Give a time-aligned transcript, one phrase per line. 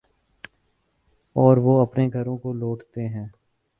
[1.35, 3.27] اوروہ اپنے گھروں کو لوٹتے ہیں۔